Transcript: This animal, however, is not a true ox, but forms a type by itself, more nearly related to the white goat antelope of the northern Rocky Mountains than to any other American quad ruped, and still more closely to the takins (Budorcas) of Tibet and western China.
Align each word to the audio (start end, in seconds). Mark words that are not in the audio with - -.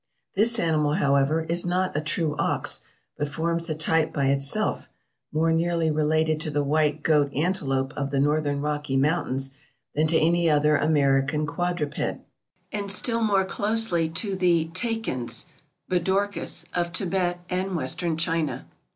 This 0.33 0.57
animal, 0.57 0.93
however, 0.95 1.43
is 1.43 1.63
not 1.63 1.95
a 1.95 2.01
true 2.01 2.35
ox, 2.39 2.81
but 3.17 3.29
forms 3.29 3.69
a 3.69 3.75
type 3.75 4.11
by 4.11 4.29
itself, 4.29 4.89
more 5.31 5.53
nearly 5.53 5.91
related 5.91 6.41
to 6.41 6.49
the 6.49 6.63
white 6.63 7.03
goat 7.03 7.31
antelope 7.35 7.93
of 7.95 8.09
the 8.09 8.19
northern 8.19 8.61
Rocky 8.61 8.97
Mountains 8.97 9.59
than 9.93 10.07
to 10.07 10.17
any 10.17 10.49
other 10.49 10.75
American 10.75 11.45
quad 11.45 11.79
ruped, 11.81 12.21
and 12.71 12.89
still 12.91 13.21
more 13.21 13.45
closely 13.45 14.09
to 14.09 14.35
the 14.35 14.69
takins 14.73 15.45
(Budorcas) 15.87 16.65
of 16.73 16.91
Tibet 16.91 17.39
and 17.47 17.75
western 17.75 18.17
China. 18.17 18.65